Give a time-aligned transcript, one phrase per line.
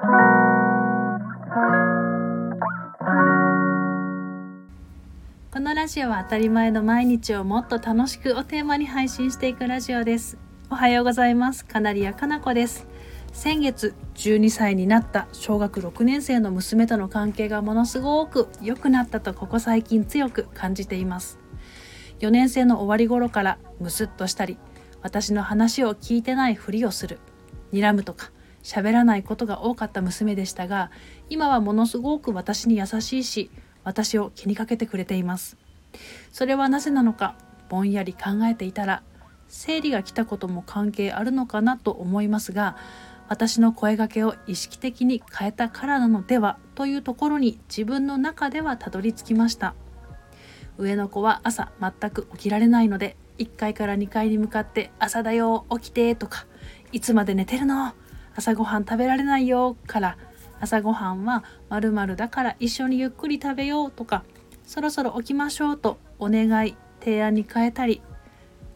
[0.00, 0.06] こ
[5.60, 10.38] のラジオは当たり前の毎日をもっと楽しくをテーマに配信していくラジオです。
[10.70, 11.66] おはようございます。
[11.66, 12.86] カナリアかなこです。
[13.34, 21.38] 先月12歳になった小学6年生の娘との関係がものすごく良くなったとここ最近強く感じています。
[22.20, 24.56] 4年生の終わり頃からムスッとしたり
[25.02, 27.18] 私の話を聞いてないふりをする。
[27.74, 28.30] 睨むとか
[28.62, 30.90] 喋らないことが多かった娘でしたが
[31.28, 33.50] 今はものすごく私に優しいし
[33.84, 35.56] 私を気にかけてくれています。
[36.30, 37.36] それはなぜなのか
[37.68, 39.02] ぼんやり考えていたら
[39.48, 42.76] 生理が来たことも関係あるのかなと思いますが
[43.28, 49.74] 私の声がけを意識的に変えたからなのではというところに自分の中ではたどり着きました。
[50.78, 56.46] 上の子は朝全く起きられないので1階から2階に向かって「朝だよ起きて」とか
[56.92, 57.92] 「いつまで寝てるの？
[58.40, 60.16] 朝ごはん食べられないよ」から
[60.60, 64.24] 「朝ごはんはまるだから一緒にゆっくり食べよう」とか
[64.64, 68.00] 「そろそろ起きましょう」とお願い提案に変えたり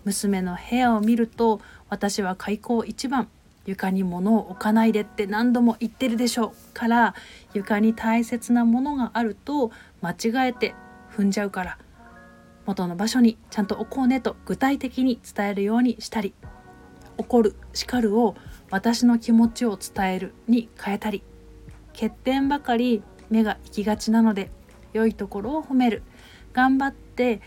[0.05, 3.29] 娘の部屋を見ると私は開口一番
[3.65, 7.15] 床に物を置かないでって何度も言ってるでしょうから
[7.55, 9.71] 床に大切なものがあると
[10.03, 10.75] 間違えて
[11.17, 11.79] 踏んじゃうから
[12.67, 16.35] 元の場所にちゃんと置こうねと具体的に伝えるようにしたり
[17.17, 18.35] 怒る叱るを
[18.71, 21.23] 私の気持ちを伝えるに変えたり
[21.93, 24.51] 欠点ばかり目が行きがちなので
[24.93, 26.03] 良いところを褒める。
[26.53, 27.41] 頑張って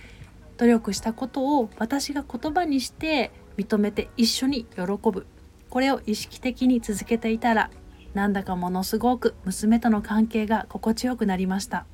[0.57, 5.25] 努力したことを私が言葉にして認めて一緒に喜ぶ。
[5.69, 7.69] これを意識的に続けていたら
[8.13, 11.85] なんだかものすごく娘との関係が心地よくなりました。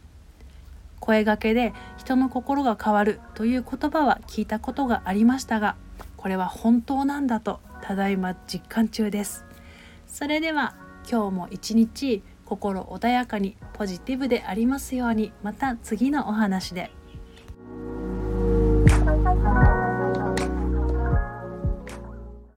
[0.99, 5.75] 声がけで人の心が変わるという言葉は聞いたことがありましたが
[6.15, 9.45] これは本当なんだとただいま実感中です
[10.07, 10.73] それでは
[11.09, 16.91] 今日も一日心穏やかにポジティブでありますようにまた次のお話で。